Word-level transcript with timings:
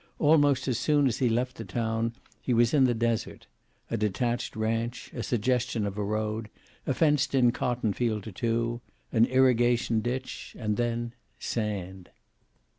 Almost 0.17 0.67
as 0.67 0.79
soon 0.79 1.05
as 1.05 1.19
he 1.19 1.29
left 1.29 1.57
the 1.57 1.63
town 1.63 2.13
he 2.41 2.55
was 2.55 2.73
in 2.73 2.85
the 2.85 2.95
desert; 2.95 3.45
a 3.91 3.97
detached 3.97 4.55
ranch, 4.55 5.11
a 5.13 5.21
suggestion 5.21 5.85
of 5.85 5.95
a 5.95 6.03
road, 6.03 6.49
a 6.87 6.93
fenced 6.95 7.35
in 7.35 7.51
cotton 7.51 7.93
field 7.93 8.25
or 8.27 8.31
two, 8.31 8.81
an 9.11 9.25
irrigation 9.25 9.99
ditch, 10.01 10.55
and 10.57 10.75
then 10.75 11.13
sand. 11.37 12.09